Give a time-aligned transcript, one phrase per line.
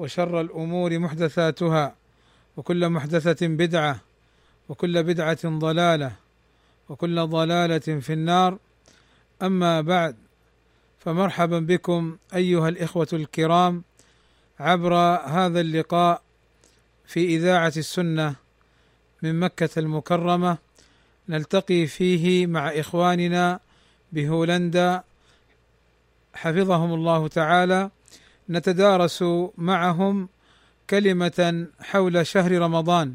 [0.00, 1.94] وشر الأمور محدثاتها
[2.56, 4.00] وكل محدثة بدعة
[4.68, 6.12] وكل بدعة ضلالة
[6.88, 8.58] وكل ضلالة في النار.
[9.42, 10.16] أما بعد
[10.98, 13.82] فمرحبا بكم أيها الإخوة الكرام
[14.60, 16.22] عبر هذا اللقاء
[17.06, 18.34] في إذاعة السنة
[19.22, 20.58] من مكة المكرمة.
[21.28, 23.60] نلتقي فيه مع إخواننا
[24.12, 25.02] بهولندا.
[26.34, 27.90] حفظهم الله تعالى.
[28.50, 29.24] نتدارس
[29.58, 30.28] معهم
[30.90, 33.14] كلمة حول شهر رمضان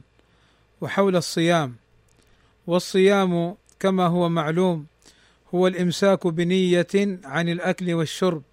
[0.81, 1.75] وحول الصيام.
[2.67, 4.85] والصيام كما هو معلوم
[5.55, 6.87] هو الإمساك بنية
[7.23, 8.43] عن الأكل والشرب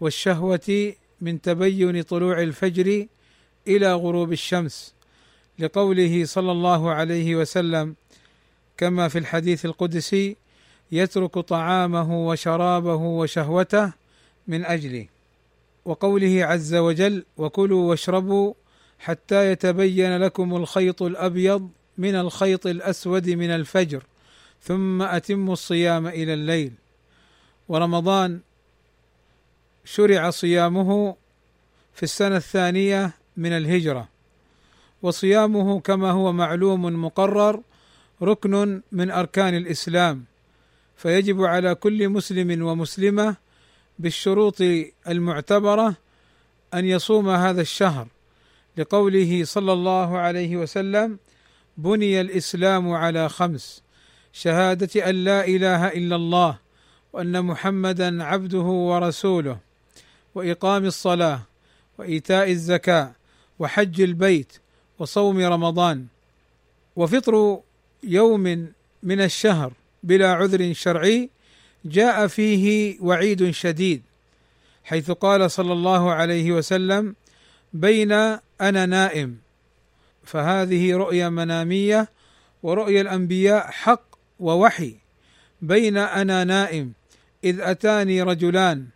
[0.00, 3.06] والشهوة من تبين طلوع الفجر
[3.68, 4.94] إلى غروب الشمس
[5.58, 7.94] لقوله صلى الله عليه وسلم
[8.76, 10.36] كما في الحديث القدسي
[10.92, 13.92] يترك طعامه وشرابه وشهوته
[14.48, 15.15] من اجلي
[15.86, 18.54] وقوله عز وجل وكلوا واشربوا
[18.98, 24.02] حتى يتبين لكم الخيط الأبيض من الخيط الأسود من الفجر
[24.62, 26.72] ثم أتموا الصيام إلى الليل.
[27.68, 28.40] ورمضان
[29.84, 31.16] شرع صيامه
[31.94, 34.08] في السنة الثانية من الهجرة
[35.02, 37.60] وصيامه كما هو معلوم مقرر
[38.22, 40.24] ركن من أركان الإسلام
[40.96, 43.36] فيجب على كل مسلم ومسلمة
[43.98, 44.56] بالشروط
[45.08, 45.96] المعتبرة
[46.74, 48.06] أن يصوم هذا الشهر.
[48.76, 51.18] لقوله صلى الله عليه وسلم
[51.76, 53.82] بني الإسلام على خمس
[54.32, 56.58] شهادة أن لا إله إلا الله
[57.12, 59.58] وأن محمدا عبده ورسوله
[60.34, 61.40] وإقام الصلاة
[61.98, 63.12] وإيتاء الزكاة
[63.58, 64.52] وحج البيت
[64.98, 66.06] وصوم رمضان.
[66.96, 67.60] وفطر
[68.02, 68.72] يوم
[69.02, 69.72] من الشهر
[70.02, 71.30] بلا عذر شرعي
[71.86, 74.02] جاء فيه وعيد شديد
[74.84, 77.14] حيث قال صلى الله عليه وسلم
[77.72, 78.12] بين
[78.60, 79.38] أنا نائم.
[80.24, 82.08] فهذه رؤيا منامية
[82.62, 84.02] ورؤيا الأنبياء حق
[84.40, 84.94] ووحي
[85.62, 86.92] بين أنا نائم
[87.44, 88.86] إذ أتاني رجلان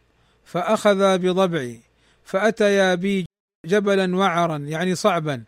[0.44, 1.80] فأخذا بضبعي
[2.24, 3.26] فأتيا بي
[3.66, 5.42] جبلا وعرا يعني صعبا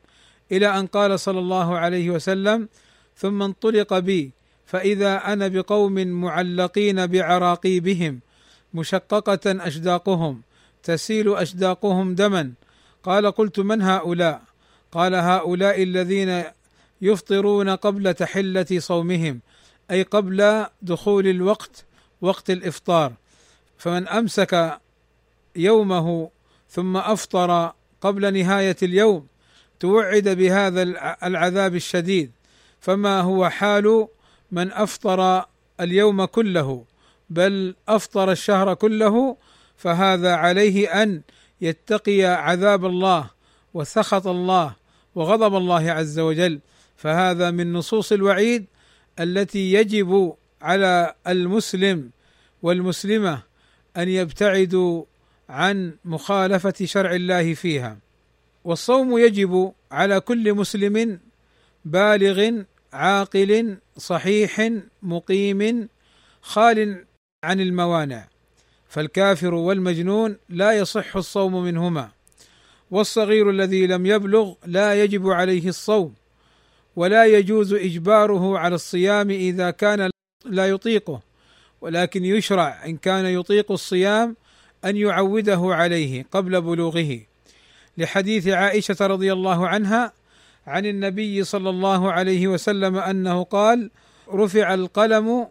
[0.53, 2.69] إلى أن قال صلى الله عليه وسلم
[3.17, 4.33] ثم انطلق بي
[4.67, 8.21] فإذا أنا بقوم معلقين بعراقيبهم
[8.75, 10.43] مشققة اشداقهم
[10.83, 12.53] تسيل اشداقهم دما.
[13.03, 14.43] قال قلت من هؤلاء؟
[14.93, 16.45] قال هؤلاء الذين
[17.03, 19.41] يفطرون قبل تحلة صومهم
[19.91, 21.85] أي قبل دخول الوقت
[22.21, 23.13] وقت الإفطار.
[23.79, 24.79] فمن أمسك
[25.57, 26.31] يومه
[26.71, 29.27] ثم أفطر قبل نهاية اليوم
[29.81, 30.83] توعد بهذا
[31.23, 32.31] العذاب الشديد.
[32.81, 34.09] فما هو حال
[34.53, 35.45] من أفطر
[35.81, 36.85] اليوم كله
[37.31, 39.37] بل أفطر الشهر كله
[39.77, 41.23] فهذا عليه أن
[41.61, 43.31] يتقي عذاب الله
[43.75, 44.77] وسخط الله
[45.15, 46.61] وغضب الله عز وجل.
[46.97, 48.67] فهذا من نصوص الوعيد
[49.21, 52.11] التي يجب على المسلم
[52.63, 53.43] والمسلمة
[53.97, 55.05] أن يبتعدوا
[55.49, 57.99] عن مخالفة شرع الله فيها.
[58.65, 61.21] والصوم يجب على كل مسلم
[61.85, 64.71] بالغ عاقل صحيح
[65.03, 65.89] مقيم
[66.43, 67.05] خال
[67.45, 68.29] عن الموانع
[68.89, 72.11] فالكافر والمجنون لا يصح الصوم منهما
[72.91, 76.15] والصغير الذي لم يبلغ لا يجب عليه الصوم
[76.97, 80.11] ولا يجوز إجباره على الصيام إذا كان
[80.45, 81.21] لا يطيقه
[81.81, 84.37] ولكن يشرع إن كان يطيق الصيام
[84.85, 87.21] أن يعوده عليه قبل بلوغه.
[87.99, 90.13] لحديث عائشة رضي الله عنها
[90.67, 93.91] عن النبي صلى الله عليه وسلم أنه قال
[94.33, 95.49] رفع القلم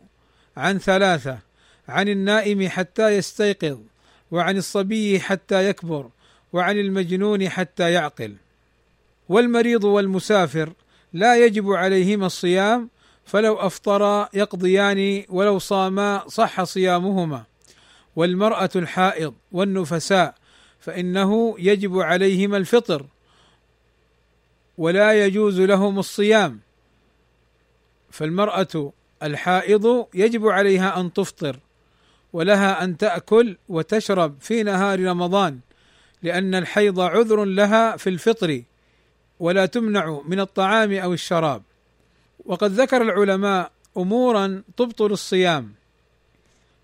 [0.58, 1.40] عن ثلاثة
[1.88, 3.80] عن النائم حتى يستيقظ
[4.32, 6.10] وعن الصبي حتى يكبر
[6.54, 8.36] وعن المجنون حتى يعقل.
[9.30, 10.74] والمريض والمسافر
[11.14, 12.90] لا يجب عليهما الصيام
[13.26, 17.44] فلو أفطرا يقضيان ولو صاما صح صيامهما.
[18.16, 20.36] والمرأة الحائض والنفساء
[20.80, 23.06] فإنه يجب عليهما الفطر
[24.82, 26.60] ولا يجوز لهم الصيام.
[28.10, 28.94] فالمرأة
[29.24, 31.60] الحائض يجب عليها أن تفطر
[32.34, 35.60] ولها أن تأكل وتشرب في نهار رمضان
[36.24, 38.64] لأن الحيض عذر لها في الفطر
[39.40, 41.62] ولا تمنع من الطعام أو الشراب.
[42.46, 45.74] وقد ذكر العلماء امورا تبطل الصيام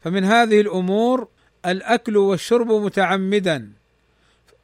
[0.01, 1.27] فمن هذه الأمور
[1.65, 3.76] الأكل والشرب متعمدا.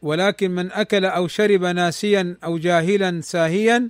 [0.04, 3.90] ولكن من أكل أو شرب ناسيا أو جاهلا ساهيا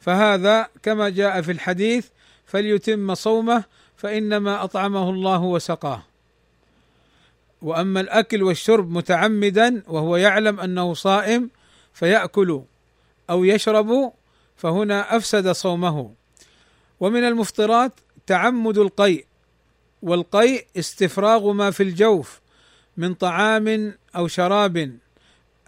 [0.00, 2.06] فهذا كما جاء في الحديث
[2.46, 3.64] فليتم صومه
[3.96, 6.02] فإنما أطعمه الله وسقاه.
[7.62, 11.50] وأما الأكل والشرب متعمدا وهو يعلم أنه صائم
[11.92, 12.62] فيأكل
[13.30, 14.12] أو يشرب
[14.56, 16.14] فهنا أفسد صومه.
[17.00, 17.92] ومن المفطرات
[18.26, 19.26] تعمد القيء
[20.02, 22.40] والقيء استفراغ ما في الجوف
[22.96, 24.98] من طعام أو شراب.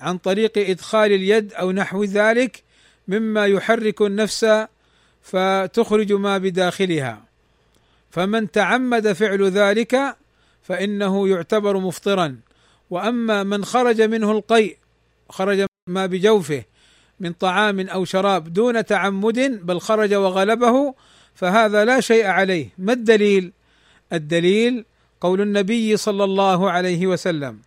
[0.04, 2.62] عن طريق إدخال اليد أو نحو ذلك
[3.08, 4.46] مما يحرك النفس
[5.22, 7.24] فتخرج ما بداخلها.
[8.10, 10.16] فمن تعمد فعل ذلك
[10.62, 12.36] فإنه يعتبر مفطرا.
[12.90, 14.76] وأما من خرج منه القيء
[15.30, 16.64] خرج ما بجوفه
[17.20, 20.94] من طعام أو شراب دون تعمد بل خرج وغلبه
[21.34, 22.68] فهذا لا شيء عليه.
[22.78, 23.52] ما الدليل؟
[24.12, 24.84] الدليل
[25.20, 27.58] قول النبي صلى الله عليه وسلم.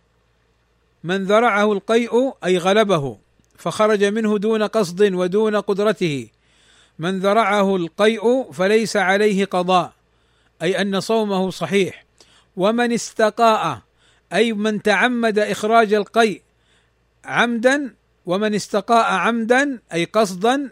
[1.04, 3.18] من ذرعه القيء أي غلبه
[3.56, 6.28] فخرج منه دون قصد ودون قدرته.
[6.98, 9.92] من ذرعه القيء فليس عليه قضاء
[10.62, 12.04] أي أن صومه صحيح.
[12.56, 13.82] ومن استقاء
[14.32, 16.42] أي من تعمد إخراج القيء
[17.24, 17.94] عمدا
[18.26, 20.70] ومن استقاء عمدا أي قصدا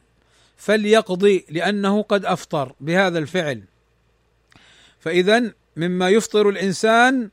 [0.56, 3.62] فليقضي لأنه قد أفطر بهذا الفعل.
[5.00, 7.30] فاذا مما يفطر الإنسان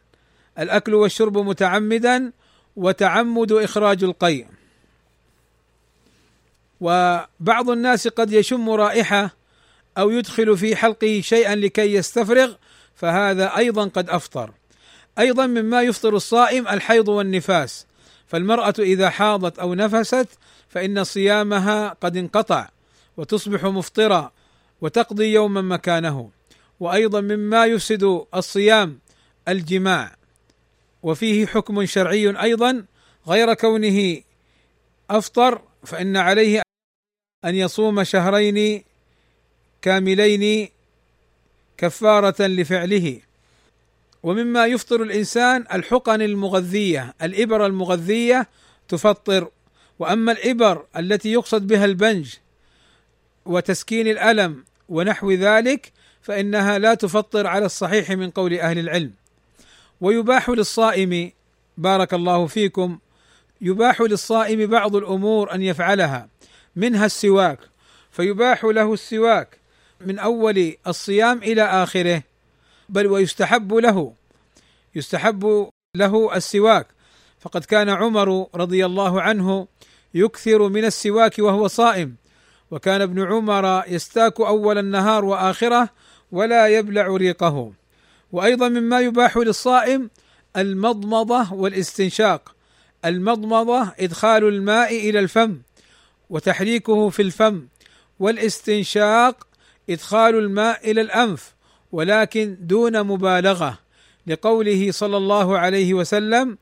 [0.60, 2.32] الأكل والشرب متعمدا
[2.76, 4.48] وتعمد إخراج القيء
[6.82, 9.30] وبعض الناس قد يشم رائحة
[9.98, 12.54] أو يدخل في حلقه شيئا لكي يستفرغ
[12.96, 14.52] فهذا أيضا قد أفطر.
[15.20, 17.86] أيضا مما يفطر الصائم الحيض والنفاس.
[18.28, 20.28] فالمرأة إذا حاضت أو نفست
[20.70, 22.70] فإن صيامها قد انقطع
[23.18, 24.32] وتصبح مفطرة
[24.82, 26.30] وتقضي يوما مكانه.
[26.80, 29.00] وأيضا مما يفسد الصيام
[29.48, 30.16] الجماع.
[31.04, 32.86] وفيه حكم شرعي أيضا
[33.28, 34.22] غير كونه
[35.10, 36.62] أفطر فإن عليه
[37.46, 38.84] أن يصوم شهرين
[39.82, 40.70] كاملين
[41.78, 43.20] كفارة لفعله.
[44.24, 48.48] ومما يفطر الإنسان الحقن المغذية الإبر المغذية
[48.88, 49.50] تفطر.
[50.00, 52.34] وأما الإبر التي يقصد بها البنج
[53.46, 55.92] وتسكين الألم ونحو ذلك
[56.22, 59.14] فإنها لا تفطر على الصحيح من قول أهل العلم.
[60.02, 61.32] ويباح للصائم
[61.78, 63.00] بارك الله فيكم
[63.62, 66.28] يباح للصائم بعض الأمور أن يفعلها
[66.76, 67.60] منها السواك
[68.12, 69.58] فيباح له السواك
[70.02, 72.24] من أول الصيام إلى آخره
[72.90, 74.14] بل ويستحب له
[74.96, 76.88] يستحب له السواك.
[77.40, 79.68] فقد كان عمر رضي الله عنه
[80.14, 82.16] يكثر من السواك وهو صائم
[82.72, 85.90] وكان ابن عمر يستاك أول النهار وآخره
[86.32, 87.74] ولا يبلع ريقه.
[88.34, 90.10] وأيضا مما يباح للصائم
[90.58, 92.56] المضمضة والاستنشاق.
[93.06, 95.62] المضمضة إدخال الماء إلى الفم
[96.30, 97.68] وتحريكه في الفم
[98.20, 99.48] والاستنشاق
[99.90, 101.54] إدخال الماء إلى الأنف
[101.92, 103.80] ولكن دون مبالغة.
[104.28, 106.58] لقوله صلى الله عليه وسلم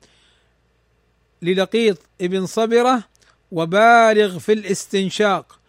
[1.41, 3.03] للقيط ابن صبرة
[3.51, 5.59] وبالغ في الاستنشاق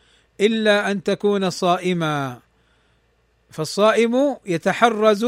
[0.41, 2.39] إلا أن تكون صائما
[3.51, 5.27] فالصائم يتحرز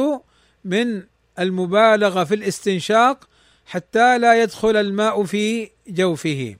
[0.65, 1.03] من
[1.39, 3.29] المبالغة في الاستنشاق
[3.67, 6.57] حتى لا يدخل الماء في جوفه.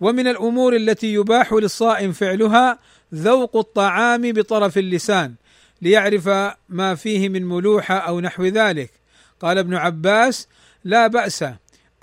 [0.00, 2.78] ومن الأمور التي يباح للصائم فعلها
[3.14, 5.34] ذوق الطعام بطرف اللسان
[5.82, 6.28] ليعرف
[6.68, 8.90] ما فيه من ملوحة أو نحو ذلك.
[9.40, 10.48] قال ابن عباس
[10.84, 11.42] لا بأس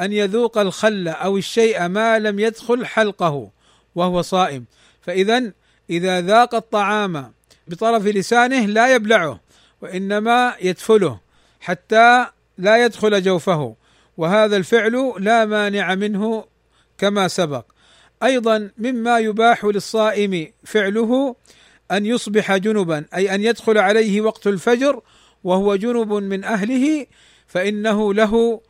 [0.01, 3.51] أن يذوق الخل أو الشيء ما لم يدخل حلقه
[3.95, 4.65] وهو صائم.
[5.01, 5.51] فاذا
[5.89, 7.33] إذا ذاق الطعام
[7.67, 9.39] بطرف لسانه لا يبلعه
[9.81, 11.22] وإنما يدفله.
[11.63, 12.25] حتى
[12.57, 13.75] لا يدخل جوفه
[14.17, 16.45] وهذا الفعل لا مانع منه
[16.97, 17.65] كما سبق.
[18.23, 21.35] أيضا مما يباح للصائم فعله
[21.91, 25.01] أن يصبح جنبا أي أن يدخل عليه وقت الفجر
[25.43, 27.05] وهو جنب من أهله
[27.47, 28.61] فإنه له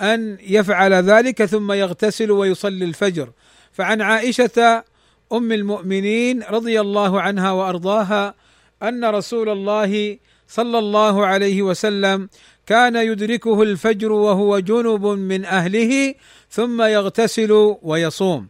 [0.00, 3.30] أن يفعل ذلك ثم يغتسل ويصلي الفجر.
[3.72, 4.84] فعن عائشة
[5.32, 8.34] أم المؤمنين رضي الله عنها وأرضاها
[8.82, 12.28] أن رسول الله صلى الله عليه وسلم
[12.66, 16.14] كان يدركه الفجر وهو جنب من أهله
[16.50, 18.48] ثم يغتسل ويصوم.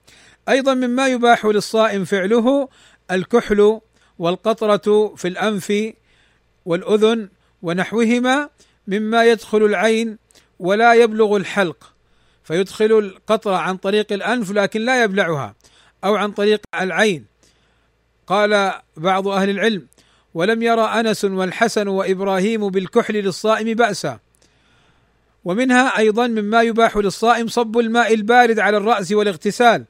[0.49, 2.69] أيضا مما يباح للصائم فعله
[3.11, 3.81] الكحل
[4.19, 5.93] والقطرة في الأنف
[6.65, 7.29] والأذن
[7.63, 8.49] ونحوهما
[8.87, 10.19] مما يدخل العين
[10.59, 11.93] ولا يبلغ الحلق
[12.45, 15.55] فيدخل القطرة عن طريق الأنف لكن لا يبلعها
[16.05, 17.27] أو عن طريق العين.
[18.27, 19.87] قال بعض أهل العلم
[20.35, 24.19] ولم يرى أنس والحسن وإبراهيم بالكحل للصائم بأسا.
[25.45, 29.85] ومنها أيضا مما يباح للصائم صب الماء البارد على الرأس والاغتسال.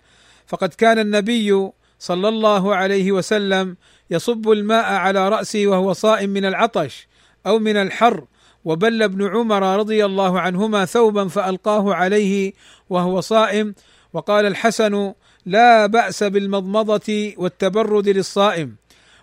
[0.47, 3.77] فقد كان النبي صلى الله عليه وسلم
[4.11, 7.09] يصب الماء على رأسه وهو صائم من العطش
[7.47, 8.25] أو من الحر
[8.65, 12.53] وبل ابن عمر رضي الله عنهما ثوبا فألقاه عليه
[12.91, 13.75] وهو صائم.
[14.13, 15.13] وقال الحسن
[15.47, 18.77] لا بأس بالمضمضة والتبرد للصائم.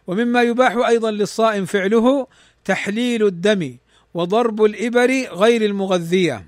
[0.07, 2.27] ومما يباح أيضا للصائم فعله
[2.65, 3.77] تحليل الدم
[4.13, 6.45] وضرب الإبر غير المغذية.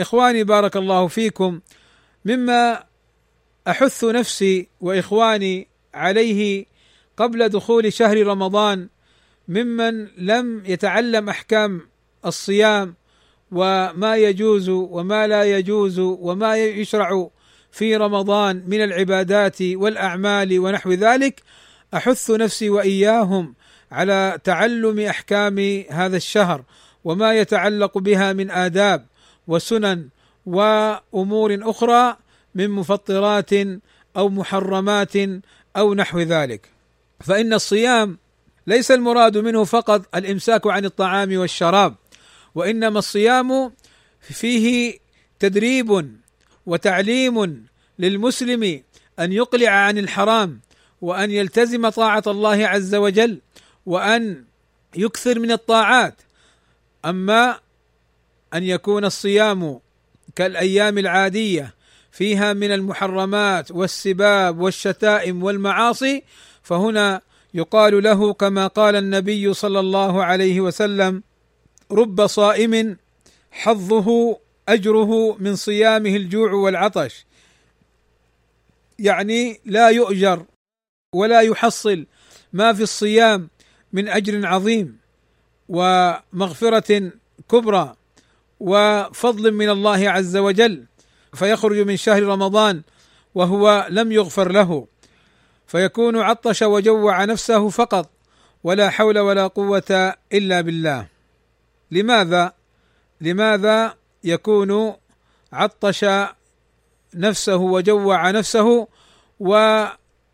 [0.00, 1.60] إخواني بارك الله فيكم
[2.24, 2.84] مما
[3.68, 6.66] أحث نفسي وإخواني عليه
[7.16, 8.88] قبل دخول شهر رمضان
[9.48, 11.80] ممن لم يتعلم أحكام
[12.26, 12.94] الصيام
[13.52, 17.30] وما يجوز وما لا يجوز وما يشرع
[17.70, 21.42] في رمضان من العبادات والأعمال ونحو ذلك
[21.94, 23.54] أحث نفسي وإياهم
[23.92, 26.64] على تعلم أحكام هذا الشهر
[27.04, 29.06] وما يتعلق بها من آداب
[29.46, 30.08] وسنن
[30.46, 32.16] وأمور أخرى
[32.54, 33.50] من مفطرات
[34.16, 35.12] أو محرمات
[35.76, 36.68] أو نحو ذلك.
[37.20, 38.18] فإن الصيام
[38.66, 41.94] ليس المراد منه فقط الإمساك عن الطعام والشراب
[42.54, 43.72] وإنما الصيام
[44.20, 44.98] فيه
[45.38, 46.16] تدريب
[46.66, 47.66] وتعليم
[47.98, 48.82] للمسلم
[49.18, 50.60] أن يقلع عن الحرام
[51.00, 53.40] وأن يلتزم طاعة الله عز وجل
[53.86, 54.44] وأن
[54.96, 56.14] يكثر من الطاعات.
[57.04, 57.60] أما
[58.54, 59.80] أن يكون الصيام
[60.36, 61.74] كالأيام العادية
[62.12, 66.22] فيها من المحرمات والسباب والشتائم والمعاصي
[66.62, 67.20] فهنا
[67.54, 71.22] يقال له كما قال النبي صلى الله عليه وسلم
[71.92, 72.96] رب صائم
[73.50, 74.38] حظه
[74.68, 77.26] أجره من صيامه الجوع والعطش.
[78.98, 80.44] يعني لا يؤجر
[81.12, 82.06] ولا يحصل
[82.52, 83.48] ما في الصيام
[83.92, 84.98] من أجر عظيم
[85.68, 87.12] ومغفرة
[87.50, 87.94] كبرى
[88.60, 90.84] وفضل من الله عز وجل
[91.34, 92.82] فيخرج من شهر رمضان
[93.34, 94.86] وهو لم يغفر له.
[95.66, 98.10] فيكون عطش وجوع نفسه فقط
[98.64, 101.06] ولا حول ولا قوة إلا بالله.
[101.90, 102.52] لماذا؟
[103.20, 104.94] لماذا يكون
[105.52, 106.04] عطش
[107.14, 108.88] نفسه وجوع نفسه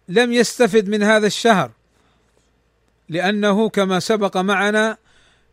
[0.09, 1.71] ولم يستفد من هذا الشهر
[3.09, 4.97] لأنه كما سبق معنا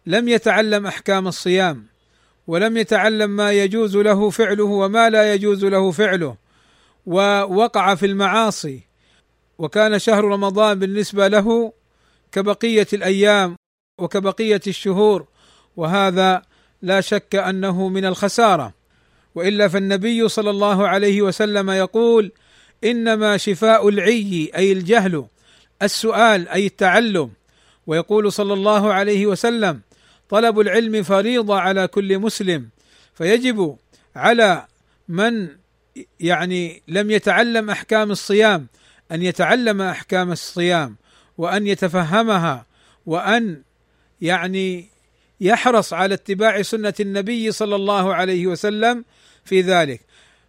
[0.06, 1.86] لم يتعلم أحكام الصيام
[2.48, 6.36] ولم يتعلم ما يجوز له فعله وما لا يجوز له فعله
[7.06, 8.82] ووقع في المعاصي
[9.58, 11.74] وكان شهر رمضان بالنسبة له
[12.32, 13.56] كبقية الأيام
[14.00, 15.28] وكبقية الشهور
[15.78, 16.42] وهذا
[16.82, 18.74] لا شك أنه من الخسارة.
[19.36, 22.32] وإلا فالنبي صلى الله عليه وسلم يقول
[22.84, 25.26] إنما شفاء العي أي الجهل
[25.82, 27.32] السؤال أي التعلم.
[27.88, 29.82] ويقول صلى الله عليه وسلم
[30.30, 32.70] طلب العلم فريضة على كل مسلم
[33.14, 33.78] فيجب
[34.16, 34.66] على
[35.08, 35.50] من
[36.20, 38.68] يعني لم يتعلم أحكام الصيام
[39.12, 40.96] أن يتعلم أحكام الصيام
[41.38, 42.66] وأن يتفهمها
[43.06, 43.62] وأن
[44.22, 44.90] يعني
[45.42, 49.06] يحرص على اتباع سنة النبي صلى الله عليه وسلم
[49.46, 50.02] في ذلك.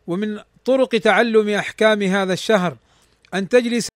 [0.07, 2.77] ومن طرق تعلم أحكام هذا الشهر
[3.35, 3.89] أن تجلس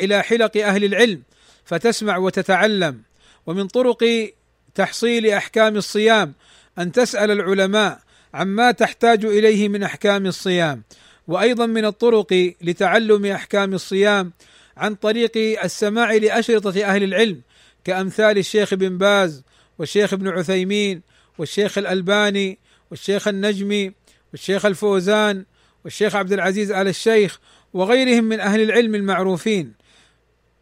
[0.00, 1.22] إلى حلق أهل العلم
[1.64, 3.02] فتسمع وتتعلم
[3.46, 4.30] ومن طرق
[4.74, 6.34] تحصيل أحكام الصيام
[6.78, 8.00] أن تسأل العلماء
[8.34, 10.82] عما تحتاج إليه من أحكام الصيام.
[11.28, 14.32] وأيضا من الطرق لتعلم أحكام الصيام
[14.76, 17.40] عن طريق السماع لأشرطة أهل العلم
[17.84, 19.42] كأمثال الشيخ بن باز
[19.78, 21.02] والشيخ ابن عثيمين
[21.38, 22.58] والشيخ الألباني
[22.90, 23.92] والشيخ النجمي
[24.32, 25.44] والشيخ الفوزان
[25.86, 27.40] والشيخ عبد العزيز آل الشيخ
[27.72, 29.74] وغيرهم من أهل العلم المعروفين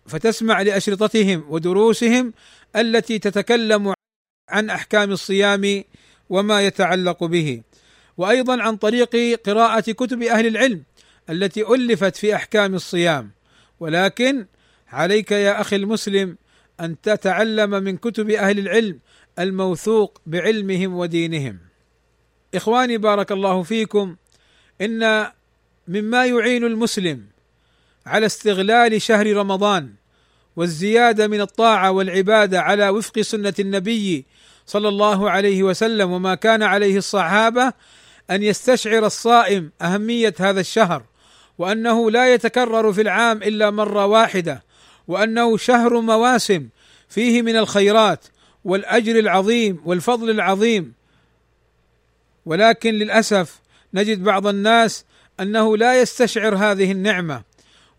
[0.06, 2.32] فتسمع لأشرطتهم ودروسهم
[2.76, 3.94] التي تتكلم
[4.50, 5.84] عن أحكام الصيام
[6.30, 7.62] وما يتعلق به
[8.16, 10.82] وأيضا عن طريق قراءة كتب أهل العلم
[11.30, 13.30] التي ألفت في أحكام الصيام.
[13.80, 14.46] ولكن
[14.88, 16.36] عليك يا أخي المسلم
[16.80, 18.98] أن تتعلم من كتب أهل العلم
[19.38, 21.58] الموثوق بعلمهم ودينهم.
[22.54, 24.16] إخواني بارك الله فيكم
[24.80, 25.30] إن
[25.88, 27.26] مما يعين المسلم
[28.06, 29.90] على استغلال شهر رمضان
[30.56, 34.24] والزيادة من الطاعة والعبادة على وفق سنة النبي
[34.66, 37.72] صلى الله عليه وسلم وما كان عليه الصحابة
[38.30, 41.02] أن يستشعر الصائم أهمية هذا الشهر
[41.58, 44.62] وأنه لا يتكرر في العام إلا مرة واحدة
[45.08, 46.68] وأنه شهر مواسم
[47.08, 48.24] فيه من الخيرات
[48.64, 50.92] والأجر العظيم والفضل العظيم.
[52.46, 53.60] ولكن للأسف
[53.94, 55.04] نجد بعض الناس
[55.40, 57.42] أنه لا يستشعر هذه النعمة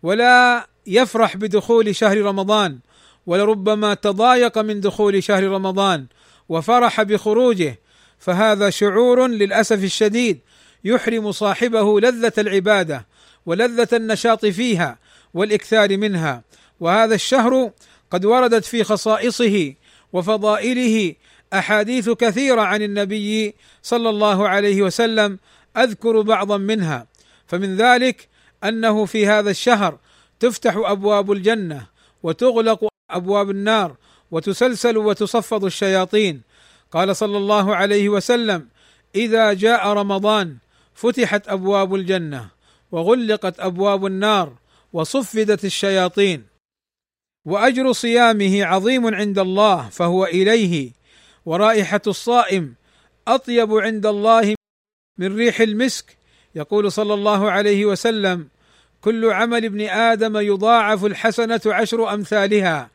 [0.02, 2.78] ولا يفرح بدخول شهر رمضان
[3.26, 6.06] ولربما تضايق من دخول شهر رمضان
[6.48, 7.78] وفرح بخروجه
[8.18, 10.40] فهذا شعور للأسف الشديد
[10.84, 13.06] يحرم صاحبه لذة العبادة
[13.46, 14.98] ولذة النشاط فيها
[15.34, 16.42] والإكثار منها
[16.80, 17.70] وهذا الشهر
[18.10, 19.74] قد وردت في خصائصه
[20.12, 21.14] وفضائله
[21.52, 25.38] أحاديث كثيرة عن النبي صلى الله عليه وسلم
[25.76, 27.06] أذكر بعضا منها
[27.46, 28.28] فمن ذلك
[28.64, 29.98] أنه في هذا الشهر
[30.40, 31.86] تفتح أبواب الجنة
[32.22, 33.96] وتغلق أبواب النار
[34.30, 36.42] وتسلسل وتصفد الشياطين.
[36.92, 38.68] قال صلى الله عليه وسلم
[39.14, 40.56] إذا جاء رمضان
[40.94, 42.48] فتحت أبواب الجنة
[42.92, 44.52] وغلقت أبواب النار
[44.92, 46.46] وصفدت الشياطين.
[47.44, 50.92] وأجر صيامه عظيم عند الله فهو إليه
[51.46, 52.74] ورائحة الصائم
[53.28, 54.55] أطيب عند الله
[55.18, 56.16] من ريح المسك.
[56.54, 58.48] يقول صلى الله عليه وسلم
[59.00, 62.90] كل عمل ابن آدم يضاعف الحسنة عشر أمثالها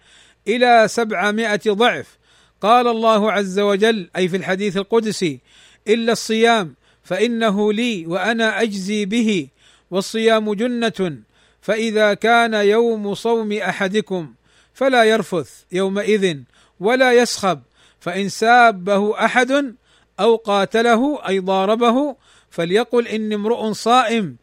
[0.47, 2.17] إلى سبعمائة ضعف.
[2.61, 5.39] قال الله عز وجل أي في الحديث القدسي
[5.87, 9.47] إلا الصيام فإنه لي وأنا أجزي به
[9.91, 11.17] والصيام جنة
[11.61, 14.33] فإذا كان يوم صوم أحدكم
[14.73, 16.37] فلا يرفث يومئذ
[16.79, 17.61] ولا يسخب
[17.99, 19.75] فإن سابه أحد
[20.21, 22.15] أو قاتله أي ضاربه
[22.49, 24.37] فليقل إني امرؤ صائم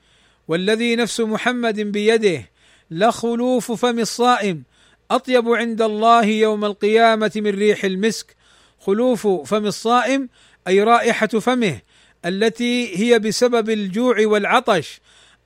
[0.48, 2.50] والذي نفس محمد بيده
[2.90, 4.62] لخلوف فم الصائم.
[5.10, 8.36] أطيب عند الله يوم القيامة من ريح المسك
[8.80, 10.28] خلوف فم الصائم
[10.68, 11.80] أي رائحة فمه
[12.24, 15.00] التي هي بسبب الجوع والعطش.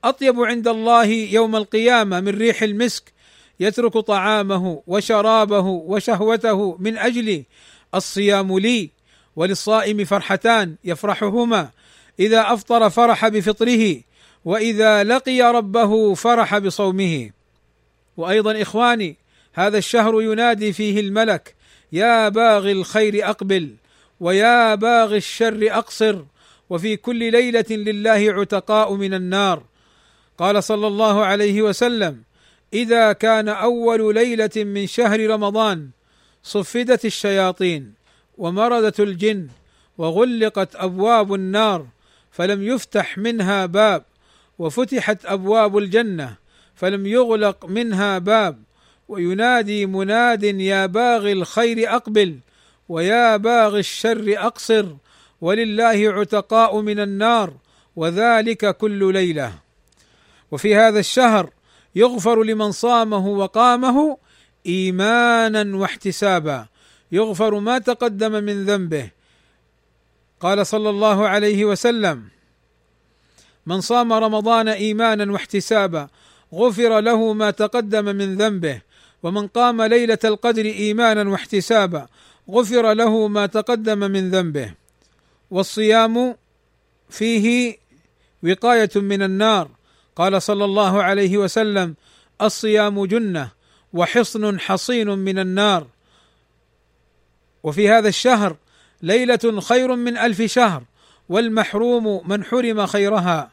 [0.05, 3.13] أطيب عند الله يوم القيامة من ريح المسك
[3.61, 7.45] يترك طعامه وشرابه وشهوته من أجل
[7.95, 8.91] الصيام لي
[9.37, 11.71] وللصائم فرحتان يفرحهما.
[12.21, 14.01] إذا أفطر فرح بفطره
[14.45, 17.31] وإذا لقي ربه فرح بصومه.
[18.17, 19.17] وأيضا إخواني
[19.53, 21.55] هذا الشهر ينادي فيه الملك
[21.93, 23.75] يا باغي الخير أقبل
[24.21, 26.23] ويا باغي الشر أقصر
[26.71, 29.63] وفي كل ليلة لله عتقاء من النار.
[30.39, 32.23] قال صلى الله عليه وسلم
[32.73, 35.89] إذا كان أول ليلة من شهر رمضان
[36.43, 38.02] صفدت الشياطين.
[38.39, 39.49] ومردت الجن
[39.99, 41.87] وغلقت أبواب النار
[42.31, 44.05] فلم يفتح منها باب
[44.59, 46.37] وفتحت أبواب الجنة
[46.75, 48.63] فلم يغلق منها باب.
[49.09, 52.39] وينادي مناد يا باغي الخير أقبل
[52.89, 54.87] ويا باغي الشر أقصر
[55.41, 57.55] ولله عتقاء من النار
[57.97, 59.53] وذلك كل ليلة.
[60.51, 61.51] وفي هذا الشهر
[61.95, 64.17] يغفر لمن صامه وقامه
[64.67, 66.67] إيمانا واحتسابا.
[67.13, 69.11] يغفر ما تقدم من ذنبه.
[70.41, 72.29] قال صلى الله عليه وسلم
[73.67, 76.09] من صام رمضان إيمانا واحتسابا
[76.55, 78.81] غفر له ما تقدم من ذنبه
[79.23, 82.07] ومن قام ليلة القدر إيمانا واحتسابا
[82.51, 84.75] غفر له ما تقدم من ذنبه.
[85.51, 86.37] والصيام
[87.11, 87.77] فيه
[88.43, 89.69] وقاية من النار.
[90.17, 91.95] قال صلى الله عليه وسلم
[92.43, 93.51] الصيام جنة
[93.93, 95.87] وحصن حصين من النار.
[97.63, 98.57] وفي هذا الشهر
[99.03, 100.83] ليلة خير من ألف شهر
[101.29, 103.51] والمحروم من حرم خيرها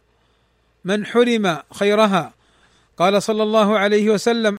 [0.86, 2.34] من حرم خيرها.
[2.98, 4.58] قال صلى الله عليه وسلم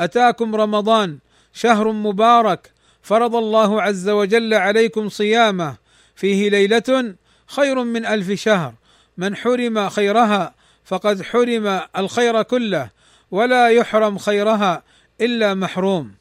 [0.00, 1.18] أتاكم رمضان
[1.52, 5.76] شهر مبارك فرض الله عز وجل عليكم صيامه
[6.14, 7.14] فيه ليلة
[7.46, 8.74] خير من ألف شهر.
[9.16, 10.54] من حرم خيرها
[10.84, 12.90] فقد حرم الخير كله
[13.30, 14.82] ولا يحرم خيرها
[15.20, 16.14] إلا محروم.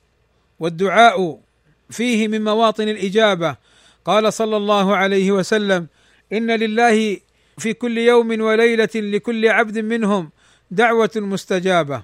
[0.60, 1.40] والدعاء
[1.90, 3.56] فيه من مواطن الإجابة.
[4.06, 5.88] قال صلى الله عليه وسلم
[6.34, 7.18] إن لله
[7.58, 10.30] في كل يوم وليلة لكل عبد منهم
[10.72, 12.04] دعوة مستجابة.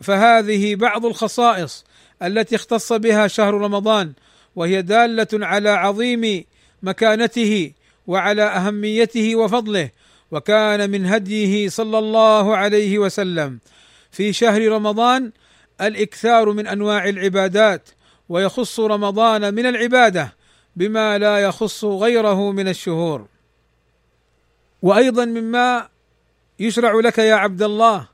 [0.00, 1.84] فهذه بعض الخصائص
[2.22, 4.12] التي اختص بها شهر رمضان
[4.56, 6.44] وهي دالة على عظيم
[6.82, 7.72] مكانته
[8.06, 9.90] وعلى أهميته وفضله
[10.30, 13.58] وكان من هديه صلى الله عليه وسلم.
[14.10, 15.32] في شهر رمضان
[15.80, 17.88] الإكثار من أنواع العبادات
[18.28, 20.34] ويخص رمضان من العبادة
[20.76, 23.26] بما لا يخص غيره من الشهور.
[24.82, 25.88] وأيضا مما
[26.58, 28.08] يشرع لك يا عبد الله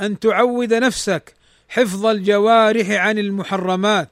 [0.00, 1.34] أن تعود نفسك
[1.68, 4.08] حفظ الجوارح عن المحرمات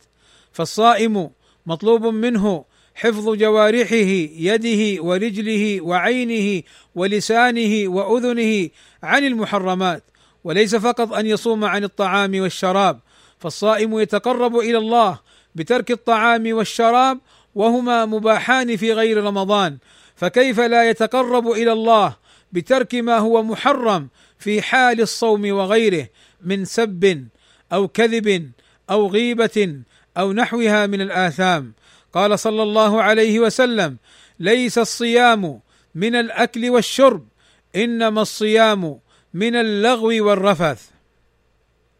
[0.52, 1.30] فالصائم
[1.66, 3.94] مطلوب منه حفظ جوارحه
[4.36, 6.62] يده ورجله وعينه
[6.94, 8.70] ولسانه وأذنه
[9.02, 10.02] عن المحرمات
[10.44, 13.00] وليس فقط أن يصوم عن الطعام والشراب
[13.38, 15.18] فالصائم يتقرب إلى الله
[15.54, 17.20] بترك الطعام والشراب
[17.54, 19.78] وهما مباحان في غير رمضان.
[20.16, 22.16] فكيف لا يتقرب إلى الله
[22.52, 24.08] بترك ما هو محرم
[24.38, 26.08] في حال الصوم وغيره
[26.40, 27.26] من سب
[27.72, 28.52] أو كذب
[28.90, 29.82] أو غيبة
[30.16, 31.72] أو نحوها من الآثام؟
[32.12, 33.96] قال صلى الله عليه وسلم
[34.38, 35.60] ليس الصيام
[35.94, 37.28] من الأكل والشرب
[37.76, 39.00] إنما الصيام
[39.34, 40.88] من اللغو والرفث.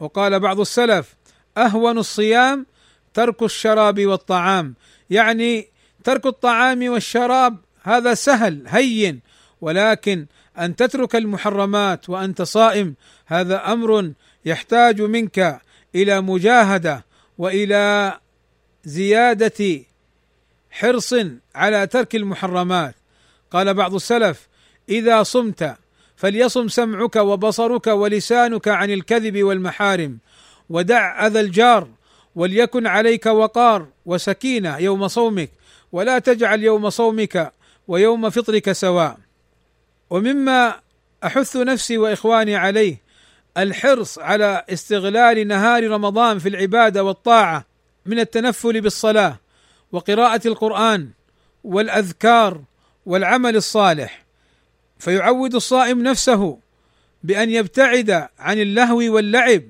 [0.01, 1.15] وقال بعض السلف
[1.57, 2.67] أهون الصيام
[3.15, 4.75] ترك الشراب والطعام.
[5.11, 5.69] يعني
[6.05, 9.21] ترك الطعام والشراب هذا سهل هين.
[9.61, 10.27] ولكن
[10.59, 12.95] أن تترك المحرمات وأنت صائم
[13.27, 14.13] هذا أمر
[14.45, 15.61] يحتاج منك
[15.95, 17.05] إلى مجاهدة
[17.39, 18.19] وإلى
[18.85, 19.81] زيادة
[20.71, 21.15] حرص
[21.55, 22.95] على ترك المحرمات.
[23.51, 24.49] قال بعض السلف
[24.89, 25.77] إذا صمت
[26.17, 30.19] فليصم سمعك وبصرك ولسانك عن الكذب والمحارم
[30.71, 31.89] ودع أذى الجار
[32.35, 35.51] وليكن عليك وقار وسكينة يوم صومك
[35.93, 37.53] ولا تجعل يوم صومك
[37.89, 39.19] ويوم فطرك سواء.
[40.11, 40.81] ومما
[41.25, 42.97] أحث نفسي وإخواني عليه
[43.59, 47.67] الحرص على استغلال نهار رمضان في العبادة والطاعة
[48.07, 49.39] من التنفل بالصلاة
[49.93, 51.09] وقراءة القرآن
[51.65, 52.61] والأذكار
[53.07, 54.25] والعمل الصالح.
[54.99, 56.59] فيعود الصائم نفسه
[57.23, 59.63] بأن يبتعد عن اللهو واللعب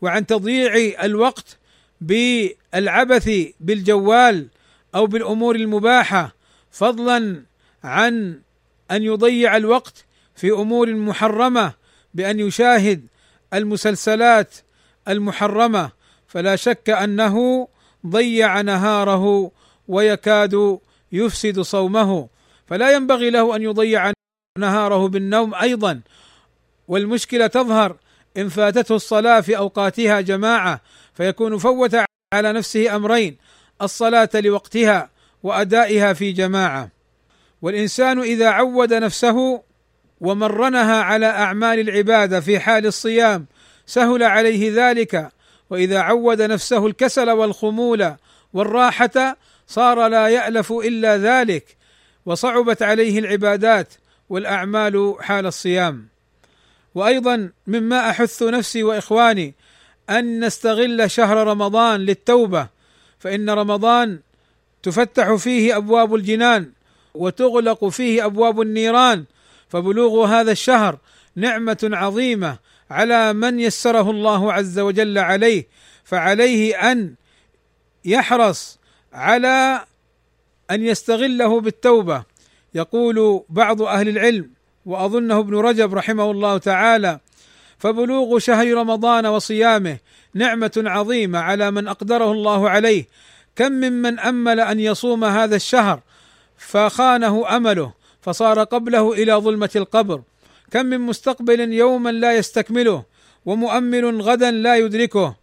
[0.00, 1.58] وعن تضييع الوقت
[2.00, 4.48] بالعبث بالجوال
[4.94, 6.34] أو بالأمور المباحة
[6.70, 7.42] فضلا
[7.84, 8.40] عن
[8.90, 11.72] أن يضيع الوقت في أمور محرمة
[12.14, 13.06] بأن يشاهد
[13.54, 14.54] المسلسلات
[15.08, 15.90] المحرمة.
[16.26, 17.68] فلا شك أنه
[18.06, 19.52] ضيع نهاره
[19.88, 20.78] ويكاد
[21.12, 22.28] يفسد صومه.
[22.66, 24.12] فلا ينبغي له أن يضيع
[24.58, 26.00] نهاره بالنوم أيضا.
[26.88, 27.96] والمشكلة تظهر
[28.36, 30.80] إن فاتته الصلاة في أوقاتها جماعة.
[31.20, 31.96] فيكون فوت
[32.34, 33.36] على نفسه أمرين
[33.82, 35.10] الصلاة لوقتها
[35.42, 36.90] وأدائها في جماعة.
[37.62, 39.62] والإنسان إذا عود نفسه
[40.20, 43.46] ومرنها على أعمال العبادة في حال الصيام
[43.86, 45.28] سهل عليه ذلك.
[45.70, 48.14] وإذا عود نفسه الكسل والخمول
[48.52, 51.76] والراحة صار لا يألف إلا ذلك.
[52.26, 53.94] وصعبت عليه العبادات
[54.28, 56.08] والأعمال حال الصيام.
[56.94, 59.54] وأيضا مما أحث نفسي وإخواني
[60.10, 62.68] أن نستغل شهر رمضان للتوبة
[63.18, 64.20] فإن رمضان
[64.82, 66.72] تفتح فيه أبواب الجنان
[67.14, 69.24] وتغلق فيه أبواب النيران
[69.68, 70.98] فبلوغ هذا الشهر
[71.36, 72.58] نعمة عظيمة
[72.90, 75.66] على من يسره الله عز وجل عليه
[76.04, 77.14] فعليه أن
[78.04, 78.78] يحرص
[79.12, 79.84] على
[80.70, 82.24] أن يستغله بالتوبة.
[82.74, 84.50] يقول بعض أهل العلم
[84.86, 87.20] وأظنه ابن رجب رحمه الله تعالى
[87.80, 89.98] فبلوغ شهر رمضان وصيامه
[90.34, 93.06] نعمة عظيمة على من أقدره الله عليه.
[93.56, 96.00] كم ممن أمل أن يصوم هذا الشهر
[96.58, 100.22] فخانه أمله فصار قبله إلى ظلمة القبر.
[100.70, 103.04] كم من مستقبل يوما لا يستكمله
[103.46, 105.34] ومؤمل غدا لا يدركه.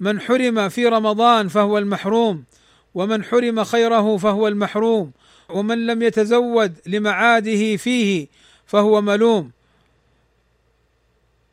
[0.00, 2.44] من حرم في رمضان فهو المحروم
[2.94, 5.12] ومن حرم خيره فهو المحروم.
[5.48, 8.26] ومن لم يتزود لمعاده فيه
[8.66, 9.50] فهو ملوم.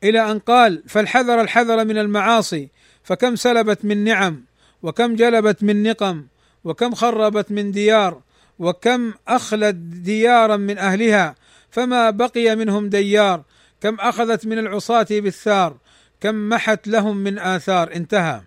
[0.04, 2.68] إلى أن قال فالحذر الحذر من المعاصي
[3.04, 4.44] فكم سلبت من نعم
[4.82, 6.26] وكم جلبت من نقم
[6.64, 8.22] وكم خربت من ديار
[8.58, 11.34] وكم أخلت ديارا من أهلها
[11.70, 13.42] فما بقي منهم ديار
[13.80, 15.76] كم أخذت من العصاة بالثار
[16.20, 17.92] كم محت لهم من آثار.
[17.94, 18.40] انتهى.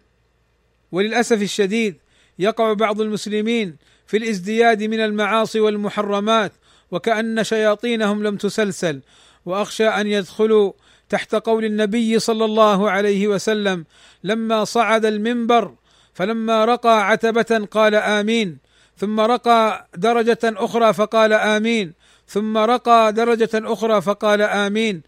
[0.91, 1.97] وللأسف الشديد
[2.39, 3.75] يقع بعض المسلمين
[4.07, 6.51] في الازدياد من المعاصي والمحرمات
[6.91, 9.01] وكأن شياطينهم لم تسلسل
[9.45, 10.73] وأخشى أن يدخلوا
[11.09, 13.85] تحت قول النبي صلى الله عليه وسلم
[14.23, 15.75] لما صعد المنبر
[16.13, 18.57] فلما رقى عتبة قال آمين
[18.97, 21.93] ثم رقى درجة أخرى فقال آمين
[22.27, 25.01] ثم رقى درجة أخرى فقال آمين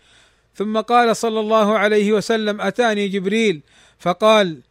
[0.56, 3.62] ثم قال صلى الله عليه وسلم أتاني جبريل
[4.00, 4.62] فقال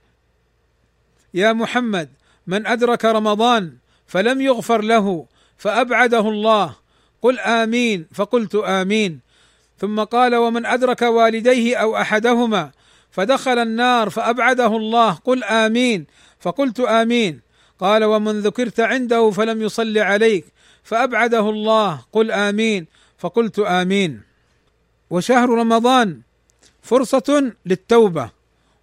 [1.34, 2.08] يا محمد
[2.46, 5.26] من أدرك رمضان فلم يغفر له
[5.58, 6.76] فأبعده الله
[7.22, 9.20] قل آمين فقلت آمين.
[9.84, 12.70] ثم قال ومن أدرك والديه أو أحدهما
[13.10, 16.06] فدخل النار فأبعده الله قل آمين
[16.40, 17.40] فقلت آمين.
[17.78, 20.44] قال ومن ذكرت عنده فلم يصل عليك
[20.82, 22.86] فأبعده الله قل آمين
[23.18, 24.22] فقلت آمين.
[25.10, 26.20] وشهر رمضان
[26.82, 28.30] فرصة للتوبة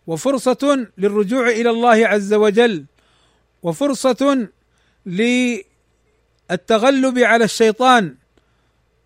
[0.07, 2.85] وفرصة للرجوع إلى الله عز وجل
[3.63, 4.47] وفرصة
[5.05, 8.15] للتغلب على الشيطان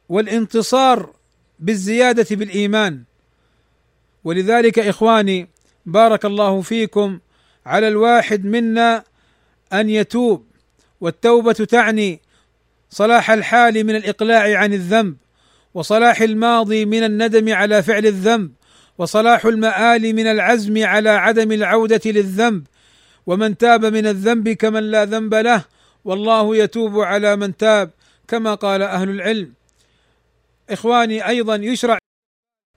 [0.10, 1.16] والانتصار
[1.60, 3.04] بالزيادة بالإيمان.
[4.24, 5.50] ولذلك إخواني
[5.86, 7.20] بارك الله فيكم
[7.66, 9.04] على الواحد منا
[9.74, 10.46] أن يتوب
[11.02, 12.22] والتوبة تعني
[12.90, 15.16] صلاح الحال من الإقلاع عن الذنب
[15.74, 18.52] وصلاح الماضي من الندم على فعل الذنب
[18.98, 22.64] وصلاح المآل من العزم على عدم العودة للذنب.
[23.28, 25.64] ومن تاب من الذنب كمن لا ذنب له
[26.06, 27.90] والله يتوب على من تاب
[28.28, 29.54] كما قال أهل العلم.
[30.70, 31.98] إخواني أيضا يشرع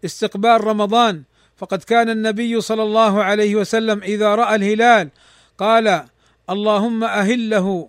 [0.05, 1.23] استقبال رمضان.
[1.57, 5.11] فقد كان النبي صلى الله عليه وسلم إذا رأى الهلال
[5.59, 6.05] قال
[6.51, 7.89] اللهم أهله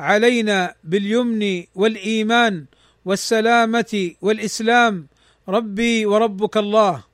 [0.00, 2.64] علينا باليمن والإيمان
[3.04, 5.06] والسلامة والإسلام
[5.48, 7.04] ربي وربك الله.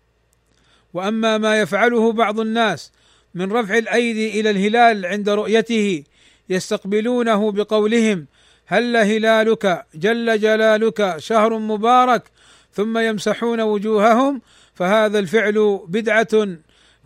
[0.94, 2.92] وأما ما يفعله بعض الناس
[3.34, 6.04] من رفع الأيدي إلى الهلال عند رؤيته
[6.48, 8.26] يستقبلونه بقولهم
[8.66, 12.22] هل هلالك جل جلالك شهر مبارك
[12.72, 14.40] ثم يمسحون وجوههم
[14.74, 16.48] فهذا الفعل بدعة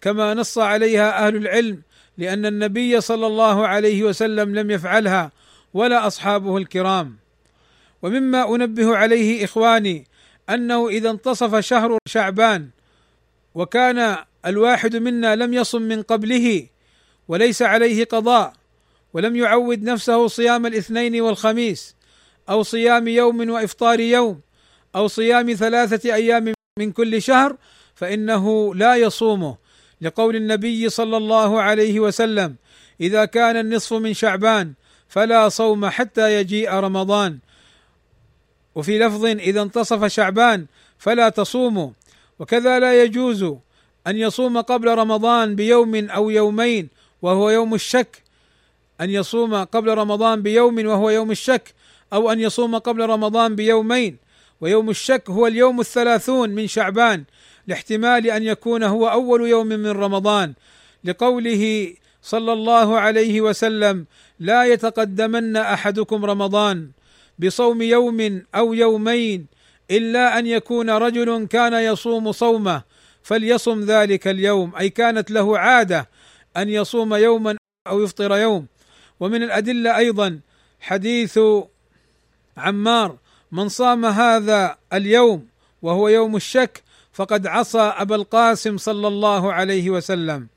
[0.01, 1.83] كما نص عليها أهل العلم
[2.19, 5.33] لأن النبي صلى الله عليه وسلم لم يفعلها
[5.75, 7.17] ولا أصحابه الكرام.
[8.03, 10.07] ومما أنبه عليه إخواني
[10.51, 12.69] أنه إذا انتصف شهر شعبان
[13.55, 14.17] وكان
[14.47, 16.67] الواحد منا لم يصم من قبله
[17.29, 18.53] وليس عليه قضاء
[19.17, 21.97] ولم يعود نفسه صيام الاثنين والخميس
[22.49, 24.41] أو صيام يوم وإفطار يوم
[24.97, 27.57] أو صيام ثلاثة أيام من كل شهر
[27.95, 29.57] فإنه لا يصومه.
[30.01, 32.57] لقول النبي صلى الله عليه وسلم
[33.01, 34.73] إذا كان النصف من شعبان
[35.09, 37.39] فلا صوم حتى يجيء رمضان.
[38.75, 40.67] وفي لفظ إذا انتصف شعبان
[40.99, 41.91] فلا تصوموا
[42.39, 43.43] وكذا لا يجوز
[44.07, 46.89] أن يصوم قبل رمضان بيوم أو يومين
[47.23, 48.26] وهو يوم الشك.
[49.01, 51.75] أن يصوم قبل رمضان بيوم وهو يوم الشك
[52.13, 54.17] أو أن يصوم قبل رمضان بيومين.
[54.61, 57.25] ويوم الشك هو اليوم الثلاثون من شعبان
[57.67, 60.55] لاحتمال أن يكون هو أول يوم من رمضان.
[61.05, 64.07] لقوله صلى الله عليه وسلم
[64.41, 66.91] لا يتقدمن أحدكم رمضان
[67.39, 69.47] بصوم يوم أو يومين
[69.91, 72.83] إلا أن يكون رجل كان يصوم صومه
[73.23, 74.73] فليصم ذلك اليوم.
[74.77, 76.09] أي كانت له عادة
[76.57, 77.57] أن يصوم يوما
[77.87, 78.67] أو يفطر يوم.
[79.21, 80.41] ومن الأدلة أيضا
[80.81, 81.39] حديث
[82.57, 83.19] عمار
[83.53, 85.47] من صام هذا اليوم
[85.83, 90.49] وهو يوم الشك فقد عصى أبا القاسم صلى الله عليه وسلم.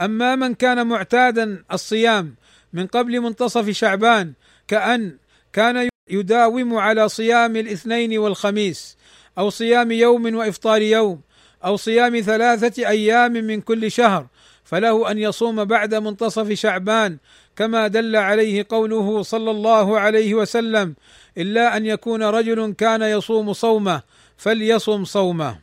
[0.00, 2.34] أما من كان معتادا الصيام
[2.72, 4.32] من قبل منتصف شعبان
[4.68, 5.16] كأن
[5.52, 8.96] كان يداوم على صيام الاثنين والخميس
[9.38, 11.20] أو صيام يوم وإفطار يوم
[11.64, 14.26] أو صيام ثلاثة أيام من كل شهر
[14.70, 17.18] فله أن يصوم بعد منتصف شعبان
[17.56, 20.94] كما دل عليه قوله صلى الله عليه وسلم
[21.38, 24.02] إلا أن يكون رجل كان يصوم صومه
[24.36, 25.58] فليصم صومه.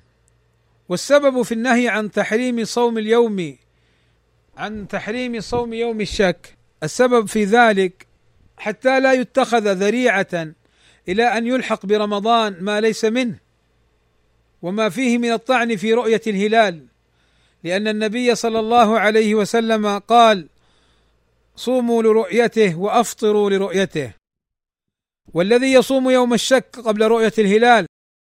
[0.89, 3.56] والسبب في النهي عن تحريم صوم اليوم
[4.58, 8.08] عن تحريم صوم يوم الشك السبب في ذلك
[8.58, 10.48] حتى لا يتخذ ذريعة
[11.10, 13.36] إلى أن يلحق برمضان ما ليس منه
[14.62, 16.97] وما فيه من الطعن في رؤية الهلال.
[17.63, 20.48] لأن النبي صلى الله عليه وسلم قال
[21.56, 24.12] صوموا لرؤيته وأفطروا لرؤيته.
[25.34, 27.86] والذي يصوم يوم الشك قبل رؤية الهلال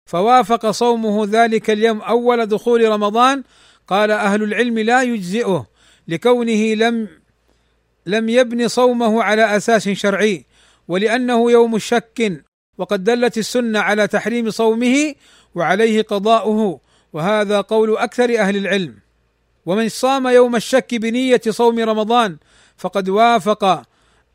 [0.07, 3.43] فوافق صومه ذلك اليوم أول دخول رمضان
[3.87, 5.67] قال أهل العلم لا يجزئه
[6.09, 7.09] لكونه لم
[8.07, 10.45] لم يبني صومه على أساس شرعي
[10.89, 12.45] ولأنه يوم شك
[12.79, 15.15] وقد دلت السنة على تحريم صومه
[15.55, 16.81] وعليه قضاؤه
[17.13, 19.08] وهذا قول أكثر أهل العلم.
[19.69, 22.37] ومن صام يوم الشك بنية صوم رمضان
[22.77, 23.83] فقد وافق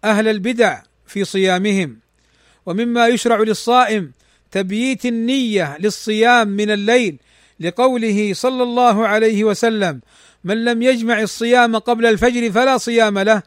[0.03, 1.99] أهل البدع في صيامهم.
[2.65, 4.11] ومما يشرع للصائم
[4.51, 7.17] تبييت النية للصيام من الليل
[7.59, 10.01] لقوله صلى الله عليه وسلم
[10.43, 13.43] من لم يجمع الصيام قبل الفجر فلا صيام له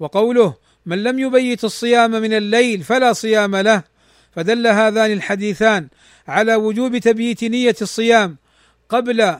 [0.00, 0.54] وقوله
[0.86, 3.82] من لم يبيت الصيام من الليل فلا صيام له
[4.32, 5.88] فدل هذان الحديثان
[6.28, 8.36] على وجوب تبييت نية الصيام
[8.88, 9.36] قبل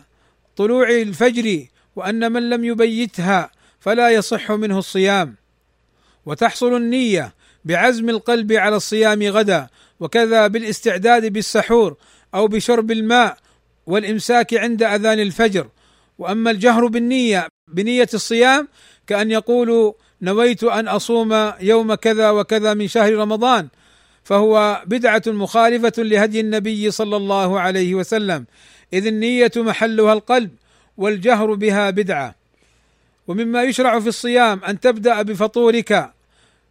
[0.57, 5.35] طلوع الفجر وأن من لم يبيتها فلا يصح منه الصيام.
[6.26, 9.68] وتحصل النية بعزم القلب على الصيام غدا
[10.00, 11.96] وكذا بالاستعداد بالسحور
[12.35, 13.37] أو بشرب الماء
[13.87, 15.68] والإمساك عند أذان الفجر.
[16.18, 18.68] وأما الجهر بالنية بنية الصيام
[19.07, 23.68] كأن يقول نويت أن أصوم يوم كذا وكذا من شهر رمضان
[24.24, 28.44] فهو بدعة مخالفة لهدي النبي صلى الله عليه وسلم
[28.92, 30.50] إذ النية محلها القلب.
[30.96, 32.35] والجهر بها بدعة.
[33.28, 36.11] ومما يشرع في الصيام أن تبدأ بفطورك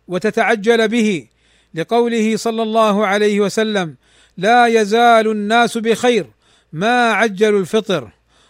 [0.08, 1.28] وتتعجل به
[1.74, 3.96] لقوله صلى الله عليه وسلم
[4.38, 6.26] لا يزال الناس بخير
[6.74, 8.10] ما عجلوا الفطر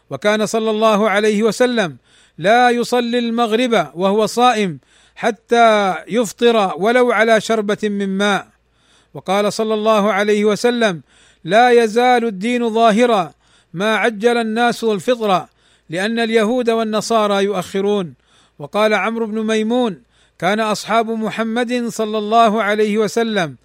[0.09, 1.97] وكان صلى الله عليه وسلم
[2.37, 4.79] لا يصلي المغرب وهو صائم
[5.15, 8.47] حتى يفطر ولو على شربة من ماء.
[9.13, 11.01] وقال صلى الله عليه وسلم
[11.43, 13.33] لا يزال الدين ظاهرا
[13.73, 15.49] ما عجل الناس الفطره
[15.89, 18.13] لأن اليهود والنصارى يؤخرون.
[18.59, 20.01] وقال عمرو بن ميمون
[20.39, 23.55] كان أصحاب محمد صلى الله عليه وسلم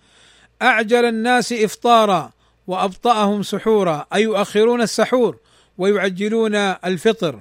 [0.62, 2.31] أعجل الناس إفطارا
[2.66, 5.37] وأبطأهم سحورا أي يؤخرون السحور
[5.78, 7.40] ويعجلون الفطر.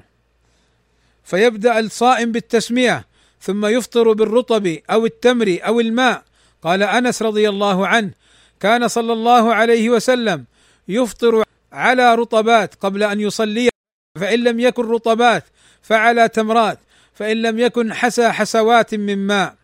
[1.24, 3.06] فيبدأ الصائم بالتسمية
[3.42, 6.24] ثم يفطر بالرطب أو التمر أو الماء.
[6.64, 8.12] قال أنس رضي الله عنه
[8.60, 10.46] كان صلى الله عليه وسلم
[10.88, 13.70] يفطر على رطبات قبل أن يصلي.
[14.18, 15.44] فإن لم يكن رطبات
[15.82, 16.80] فعلى تمرات
[17.14, 19.56] فإن لم يكن حسى حسوات من ماء.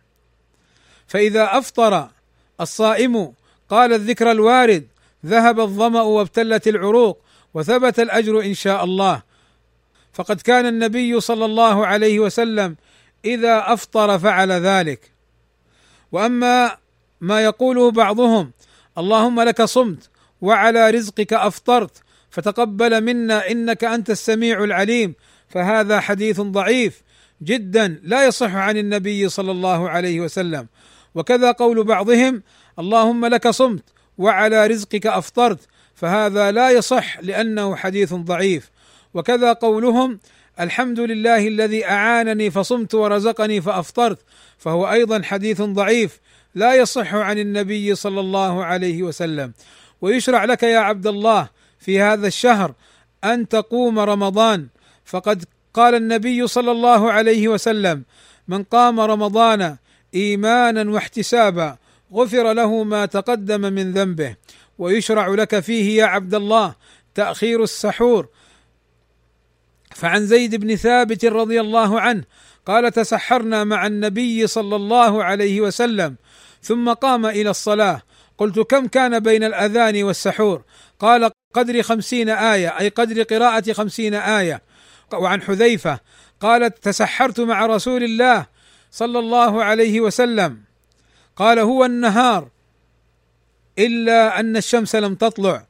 [1.07, 2.09] فإذا أفطر
[2.61, 3.33] الصائم
[3.69, 4.87] قال الذكر الوارد
[5.25, 7.21] ذهب الظمأ وابتلت العروق
[7.53, 9.21] وثبت الأجر إن شاء الله.
[10.13, 12.75] فقد كان النبي صلى الله عليه وسلم
[13.25, 15.11] إذا أفطر فعل ذلك.
[16.11, 16.77] وأما
[17.21, 18.51] ما يقوله بعضهم
[18.97, 20.09] اللهم لك صمت
[20.41, 22.02] وعلى رزقك أفطرت.
[22.33, 25.15] فتقبل منا إنك أنت السميع العليم
[25.49, 27.03] فهذا حديث ضعيف
[27.43, 30.67] جدا لا يصح عن النبي صلى الله عليه وسلم.
[31.15, 32.43] وكذا قول بعضهم
[32.79, 33.83] اللهم لك صمت
[34.17, 35.59] وعلى رزقك أفطرت
[35.95, 38.71] فهذا لا يصح لأنه حديث ضعيف.
[39.13, 40.19] وكذا قولهم
[40.59, 44.19] الحمد لله الذي أعانني فصمت ورزقني فأفطرت
[44.57, 46.19] فهو أيضا حديث ضعيف
[46.55, 49.53] لا يصح عن النبي صلى الله عليه وسلم.
[50.01, 51.49] ويشرع لك يا عبد الله
[51.83, 52.73] في هذا الشهر
[53.23, 54.67] أن تقوم رمضان.
[55.05, 55.43] فقد
[55.73, 58.03] قال النبي صلى الله عليه وسلم
[58.47, 59.77] من قام رمضان
[60.15, 61.77] إيمانا واحتسابا
[62.13, 64.35] غفر له ما تقدم من ذنبه.
[64.77, 66.75] ويشرع لك فيه يا عبد الله
[67.15, 68.27] تأخير السحور.
[69.95, 72.23] فعن زيد بن ثابت رضي الله عنه
[72.65, 76.15] قال تسحرنا مع النبي صلى الله عليه وسلم
[76.61, 78.01] ثم قام إلى الصلاة.
[78.37, 80.63] قلت كم كان بين الأذان والسحور؟
[80.99, 84.61] قال قدر خمسين آية أي قدر قراءة خمسين آية.
[85.13, 85.99] وعن حذيفة
[86.39, 88.45] قال تسحرت مع رسول الله
[88.91, 90.61] صلى الله عليه وسلم.
[91.35, 92.47] قال هو النهار.
[93.79, 95.65] إلا أن الشمس لم تطلع.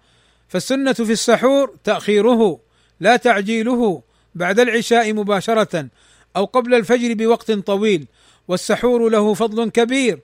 [0.48, 2.60] فالسنة في السحور تأخيره
[3.00, 4.02] لا تعجيله
[4.36, 5.88] بعد العشاء مباشرة
[6.36, 8.08] أو قبل الفجر بوقت طويل.
[8.48, 10.20] والسحور له فضل كبير.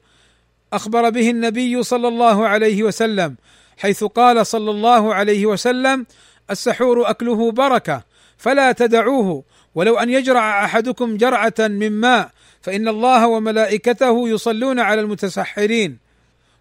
[0.74, 3.36] أخبر به النبي صلى الله عليه وسلم
[3.80, 6.06] حيث قال صلى الله عليه وسلم
[6.52, 8.04] السحور أكله بركة
[8.38, 9.44] فلا تدعوه
[9.76, 15.98] ولو أن يجرع أحدكم جرعة من ماء فإن الله وملائكته يصلون على المتسحرين.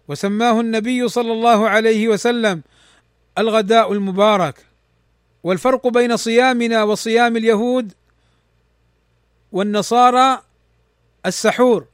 [0.07, 2.61] وسماه النبي صلى الله عليه وسلم
[3.37, 4.65] الغداء المبارك.
[5.43, 7.93] والفرق بين صيامنا وصيام اليهود
[9.51, 10.41] والنصارى
[11.25, 11.85] السحور.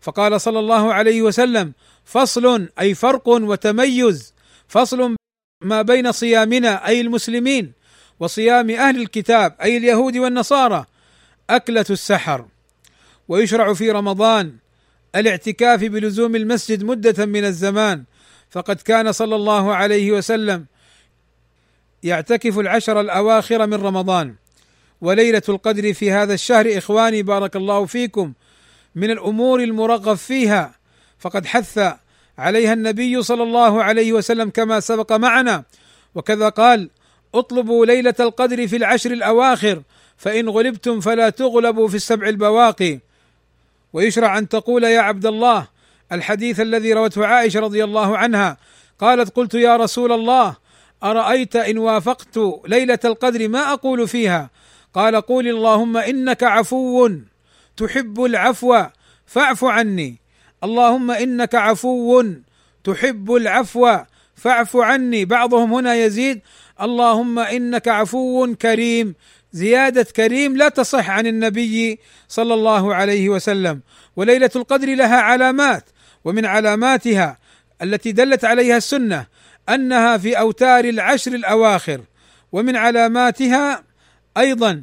[0.00, 1.72] فقال صلى الله عليه وسلم
[2.04, 4.35] فصل أي فرق وتميز
[4.68, 5.16] فصل
[5.64, 7.72] ما بين صيامنا أي المسلمين
[8.20, 10.84] وصيام أهل الكتاب أي اليهود والنصارى
[11.50, 12.46] أكلة السحر.
[13.28, 14.56] ويشرع في رمضان
[15.16, 18.04] الاعتكاف بلزوم المسجد مدة من الزمان.
[18.50, 20.66] فقد كان صلى الله عليه وسلم
[22.02, 24.34] يعتكف العشر الأواخر من رمضان.
[25.00, 28.32] وليلة القدر في هذا الشهر إخواني بارك الله فيكم
[28.94, 30.74] من الأمور المرغب فيها.
[31.18, 31.78] فقد حث
[32.38, 35.64] عليها النبي صلى الله عليه وسلم كما سبق معنا.
[36.14, 36.90] وكذا قال
[37.34, 39.82] اطلبوا ليلة القدر في العشر الأواخر
[40.16, 42.98] فإن غلبتم فلا تغلبوا في السبع البواقي.
[43.92, 45.66] ويشرع أن تقول يا عبد الله
[46.12, 48.56] الحديث الذي روته عائشة رضي الله عنها
[48.98, 50.56] قالت قلت يا رسول الله
[51.02, 54.50] أرأيت إن وافقت ليلة القدر ما أقول فيها؟
[54.94, 57.10] قال قول اللهم إنك عفو
[57.76, 58.82] تحب العفو
[59.26, 60.16] فاعف عني.
[60.64, 62.24] اللهم إنك عفو
[62.84, 63.96] تحب العفو
[64.34, 65.24] فاعف عني.
[65.24, 66.40] بعضهم هنا يزيد
[66.80, 69.14] اللهم إنك عفو كريم.
[69.52, 73.80] زيادة كريم لا تصح عن النبي صلى الله عليه وسلم.
[74.16, 75.84] وليلة القدر لها علامات
[76.24, 77.38] ومن علاماتها
[77.82, 79.26] التي دلت عليها السنة
[79.68, 82.00] أنها في أوتار العشر الأواخر.
[82.52, 83.82] ومن علاماتها
[84.36, 84.82] أيضا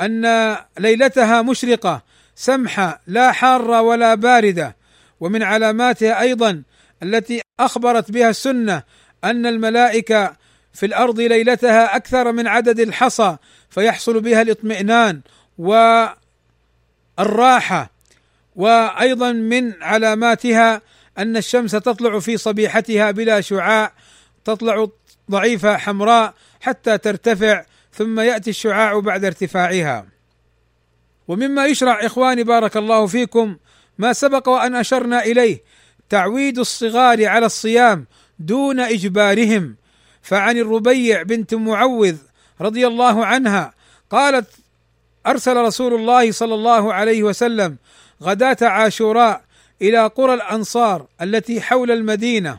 [0.00, 2.02] أن ليلتها مشرقة
[2.34, 4.79] سمحة لا حارة ولا باردة.
[5.20, 6.62] ومن علاماتها أيضا
[7.02, 8.82] التي أخبرت بها السنة
[9.24, 10.36] أن الملائكة
[10.72, 13.36] في الأرض ليلتها أكثر من عدد الحصى
[13.70, 15.20] فيحصل بها الاطمئنان
[17.18, 17.90] والراحة.
[18.56, 20.82] وأيضا من علاماتها
[21.18, 23.92] أن الشمس تطلع في صبيحتها بلا شعاع
[24.44, 24.88] تطلع
[25.30, 30.06] ضعيفة حمراء حتى ترتفع ثم يأتي الشعاع بعد ارتفاعها.
[31.28, 33.56] ومما يشرع إخواني بارك الله فيكم
[34.00, 35.62] ما سبق وأن أشرنا إليه
[36.08, 38.06] تعويد الصغار على الصيام
[38.38, 39.76] دون إجبارهم.
[40.22, 42.16] فعن الربيع بنت معوذ
[42.60, 43.74] رضي الله عنها
[44.10, 44.46] قالت
[45.26, 47.76] أرسل رسول الله صلى الله عليه وسلم
[48.22, 49.42] غداة عاشوراء
[49.82, 52.58] إلى قرى الأنصار التي حول المدينة.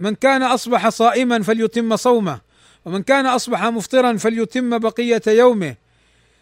[0.00, 2.40] من كان أصبح صائما فليتم صومه
[2.84, 5.74] ومن كان أصبح مفطرا فليتم بقية يومه.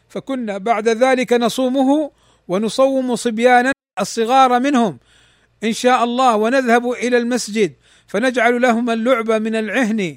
[0.09, 2.11] فكنا بعد ذلك نصومه
[2.49, 4.99] ونصوم صبيانا الصغار منهم
[5.65, 7.73] إن شاء الله ونذهب إلى المسجد
[8.07, 10.17] فنجعل لهم اللعب من العهن.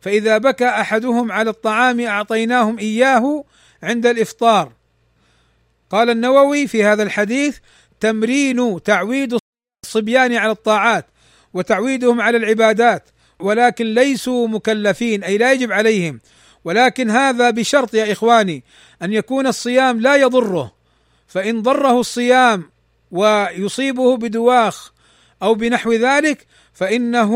[0.00, 3.44] فإذا بكى أحدهم على الطعام أعطيناهم إياه
[3.82, 4.72] عند الإفطار.
[5.90, 7.58] قال النووي في هذا الحديث
[8.00, 9.38] تمرين تعويد
[9.84, 11.06] الصبيان على الطاعات
[11.54, 13.08] وتعويدهم على العبادات
[13.40, 16.20] ولكن ليسوا مكلفين أي لا يجب عليهم.
[16.64, 18.64] ولكن هذا بشرط يا إخواني
[19.02, 20.74] أن يكون الصيام لا يضره.
[21.26, 22.73] فإن ضره الصيام
[23.14, 24.92] ويصيبه بدواخ
[25.42, 27.32] أو بنحو ذلك فإنه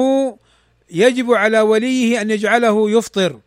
[0.90, 3.38] يجب على وليه أن يجعله يفطر.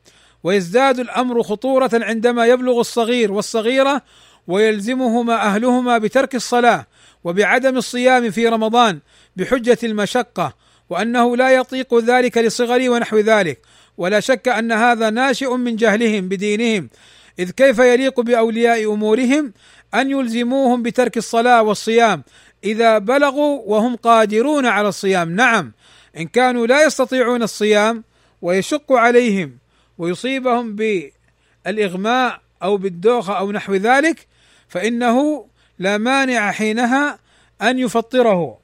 [0.43, 4.01] ويزداد الأمر خطورة عندما يبلغ الصغير والصغيرة
[4.47, 6.85] ويلزمهما أهلهما بترك الصلاة
[7.23, 8.99] وبعدم الصيام في رمضان
[9.35, 10.53] بحجة المشقة
[10.89, 13.61] وأنه لا يطيق ذلك لصغره ونحو ذلك.
[13.97, 16.89] ولا شك أن هذا ناشئ من جهلهم بدينهم
[17.39, 19.53] إذ كيف يليق بأولياء أمورهم؟
[19.93, 22.23] أن يلزموهم بترك الصلاة والصيام
[22.63, 25.35] إذا بلغوا وهم قادرون على الصيام.
[25.35, 25.71] نعم
[26.17, 28.03] إن كانوا لا يستطيعون الصيام
[28.41, 29.57] ويشق عليهم
[29.97, 34.27] ويصيبهم بالإغماء أو بالدوخة أو نحو ذلك
[34.67, 35.45] فإنه
[35.79, 37.19] لا مانع حينها
[37.61, 38.57] أن يفطره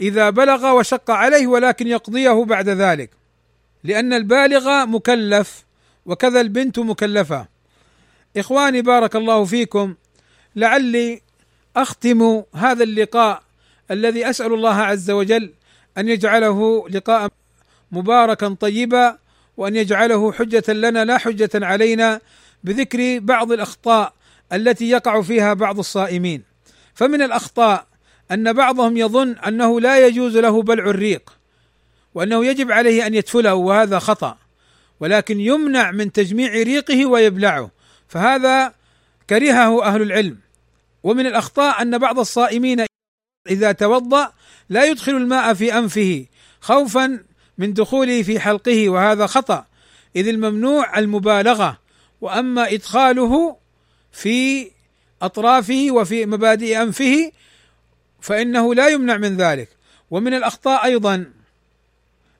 [0.00, 3.10] إذا بلغ وشق عليه ولكن يقضيه بعد ذلك
[3.84, 5.64] لأن البالغ مكلف
[6.06, 7.46] وكذا البنت مكلفة.
[8.36, 9.94] إخواني بارك الله فيكم
[10.56, 11.22] لعلي
[11.76, 13.42] أختم هذا اللقاء
[13.90, 15.52] الذي أسأل الله عز وجل
[15.98, 17.28] أن يجعله لقاء
[17.92, 19.18] مباركا طيبا
[19.56, 22.20] وأن يجعله حجة لنا لا حجة علينا
[22.64, 24.12] بذكر بعض الأخطاء
[24.52, 26.42] التي يقع فيها بعض الصائمين.
[26.94, 27.86] فمن الأخطاء
[28.30, 31.32] أن بعضهم يظن أنه لا يجوز له بلع الريق
[32.14, 34.36] وأنه يجب عليه أن يتفله وهذا خطأ
[35.00, 37.70] ولكن يمنع من تجميع ريقه ويبلعه.
[38.10, 38.74] فهذا
[39.30, 40.38] كرهه أهل العلم.
[41.02, 42.84] ومن الأخطاء أن بعض الصائمين
[43.50, 44.32] إذا توضأ
[44.68, 46.26] لا يدخل الماء في أنفه
[46.60, 47.24] خوفا
[47.58, 49.66] من دخوله في حلقه وهذا خطأ.
[50.16, 51.78] إذ الممنوع المبالغة
[52.20, 53.56] وأما إدخاله
[54.12, 54.70] في
[55.22, 57.32] أطرافه وفي مبادئ أنفه
[58.20, 59.68] فإنه لا يمنع من ذلك.
[60.10, 61.32] ومن الأخطاء أيضا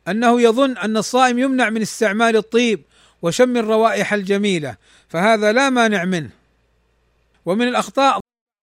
[0.09, 2.83] أنه يظن أن الصائم يمنع من استعمال الطيب
[3.23, 4.77] وشم الروائح الجميلة
[5.09, 6.31] فهذا لا مانع منه.
[7.47, 8.21] ومن الأخطاء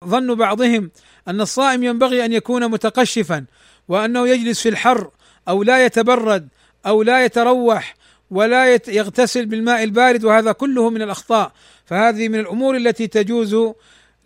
[0.04, 0.90] ظن بعضهم
[1.28, 3.44] أن الصائم ينبغي أن يكون متقشفا
[3.88, 5.10] وأنه يجلس في الحر
[5.48, 6.48] أو لا يتبرد
[6.86, 7.94] أو لا يتروح
[8.30, 11.52] ولا يغتسل بالماء البارد وهذا كله من الأخطاء.
[11.86, 13.56] فهذه من الأمور التي تجوز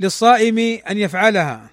[0.01, 0.59] للصائم
[0.91, 1.71] أن يفعلها.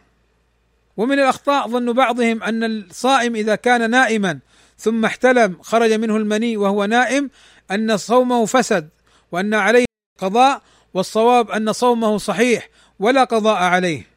[0.97, 4.39] ومن الأخطاء ظن بعضهم أن الصائم إذا كان نائما
[4.77, 7.29] ثم احتلم خرج منه المني وهو نائم
[7.71, 8.89] أن صومه فسد
[9.31, 9.85] وأن عليه
[10.19, 10.61] قضاء
[10.93, 14.07] والصواب أن صومه صحيح ولا قضاء عليه.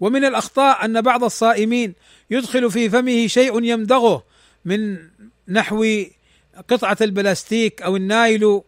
[0.00, 1.94] ومن الأخطاء أن بعض الصائمين
[2.30, 4.24] يدخل في فمه شيء يمدغه
[4.64, 4.98] من
[5.48, 5.86] نحو
[6.68, 8.60] قطعة البلاستيك أو النايل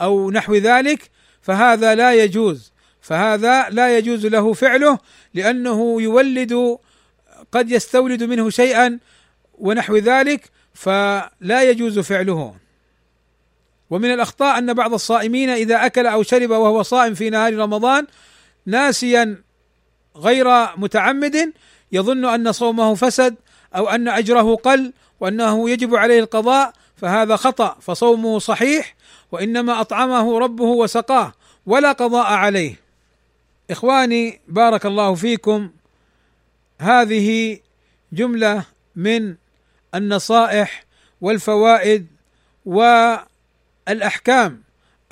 [0.00, 1.10] أو نحو ذلك
[1.42, 2.72] فهذا لا يجوز.
[3.00, 4.98] فهذا لا يجوز له فعله
[5.34, 6.78] لأنه يولد
[7.52, 8.98] قد يستولد منه شيئا
[9.58, 12.65] ونحو ذلك فلا يجوز فعله.
[13.90, 18.06] ومن الأخطاء أن بعض الصائمين إذا أكل أو شرب وهو صائم في نهار رمضان
[18.66, 19.42] ناسيا
[20.16, 21.52] غير متعمد
[21.92, 23.34] يظن أن صومه فسد
[23.76, 28.96] أو أن أجره قل وأنه يجب عليه القضاء فهذا خطأ فصومه صحيح
[29.32, 31.32] وإنما أطعمه ربه وسقاه
[31.66, 32.80] ولا قضاء عليه.
[33.70, 35.70] إخواني بارك الله فيكم.
[36.80, 37.58] هذه
[38.12, 38.64] جملة
[38.96, 39.34] من
[39.94, 40.84] النصائح
[41.20, 42.06] والفوائد
[43.88, 44.62] والاحكام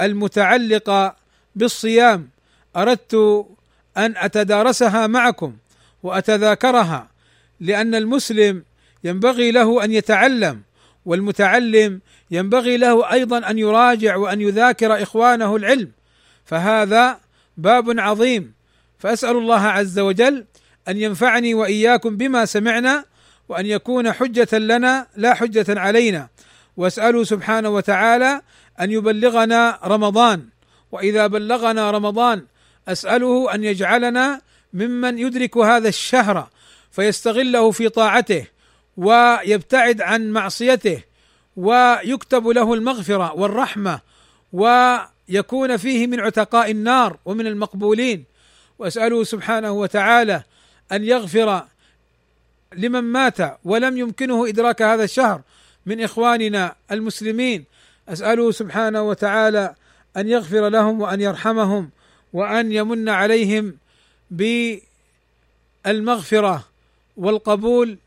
[0.01, 1.17] المتعلقة
[1.55, 2.29] بالصيام.
[2.77, 3.15] أردت
[3.97, 5.57] أن أتدارسها معكم
[6.03, 7.09] وأتذاكرها
[7.61, 8.65] لأن المسلم
[9.05, 10.63] ينبغي له أن يتعلم
[11.05, 12.01] والمتعلم
[12.31, 15.91] ينبغي له أيضا أن يراجع وأن يذاكر إخوانه العلم.
[16.45, 17.21] فهذا
[17.57, 18.55] باب عظيم.
[18.99, 20.45] فأسأل الله عز وجل
[20.89, 23.05] أن ينفعني وإياكم بما سمعنا
[23.49, 26.29] وأن يكون حجة لنا لا حجة علينا.
[26.77, 28.43] واساله سبحانه وتعالى
[28.81, 30.49] أن يبلغنا رمضان.
[30.93, 32.47] وإذا بلغنا رمضان
[32.89, 34.41] أسأله أن يجعلنا
[34.73, 36.49] ممن يدرك هذا الشهر
[36.91, 38.47] فيستغله في طاعته
[38.97, 41.03] ويبتعد عن معصيته
[41.57, 44.01] ويكتب له المغفرة والرحمة
[44.53, 48.25] ويكون فيه من عتقاء النار ومن المقبولين.
[48.79, 50.43] وأسأله سبحانه وتعالى
[50.93, 51.65] أن يغفر
[52.77, 55.41] لمن مات ولم يمكنه إدراك هذا الشهر
[55.87, 57.65] من إخواننا المسلمين.
[58.09, 59.75] أسأله سبحانه وتعالى
[60.17, 61.91] أن يغفر لهم وأن يرحمهم
[62.33, 63.77] وأن يمن عليهم
[65.85, 66.65] بالمغفرة
[67.17, 67.99] والقبول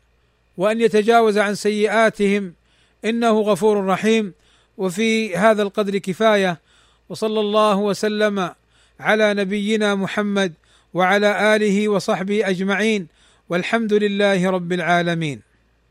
[0.56, 2.52] وأن يتجاوز عن سيئاتهم.
[3.04, 4.34] إنه غفور رحيم.
[4.78, 6.58] وفي هذا القدر كفاية.
[7.08, 8.50] وصلى الله وسلم
[9.00, 10.52] على نبينا محمد
[10.94, 13.06] وعلى آله وصحبه أجمعين.
[13.48, 15.47] والحمد لله رب العالمين.